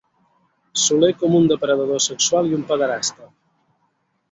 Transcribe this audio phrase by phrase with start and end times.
[0.83, 3.31] Soler com un depredador sexual i un pederasta.